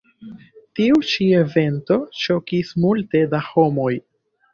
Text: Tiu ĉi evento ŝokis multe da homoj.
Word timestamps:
Tiu 0.77 0.95
ĉi 1.09 1.27
evento 1.39 1.97
ŝokis 2.21 2.71
multe 2.87 3.21
da 3.35 3.43
homoj. 3.51 3.91